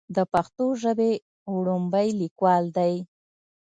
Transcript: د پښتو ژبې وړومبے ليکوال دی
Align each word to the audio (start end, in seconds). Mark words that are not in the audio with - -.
د 0.15 0.17
پښتو 0.33 0.65
ژبې 0.81 1.11
وړومبے 1.53 2.05
ليکوال 2.21 2.65
دی 2.77 2.93